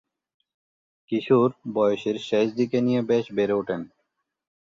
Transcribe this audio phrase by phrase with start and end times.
[1.09, 3.81] কিশোর বয়সের শেষ দিকে নিয়ে বেশ বেড়ে উঠেন।